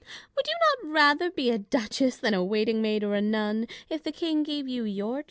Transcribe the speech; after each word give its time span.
Would 0.35 0.47
not 0.47 0.87
you 0.89 0.93
rather 0.95 1.29
be 1.29 1.51
a 1.51 1.59
duchess 1.59 2.17
than 2.17 2.33
a 2.33 2.43
waiting 2.43 2.81
maid 2.81 3.03
or 3.03 3.13
a 3.13 3.21
nun, 3.21 3.67
if 3.87 4.01
the 4.01 4.11
King 4.11 4.41
gave 4.41 4.67
you 4.67 4.83
your 4.83 5.17
choice 5.17 5.19